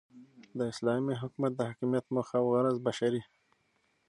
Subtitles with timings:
[0.59, 3.21] داسلامي حكومت دحاكميت موخه اوغرض بشري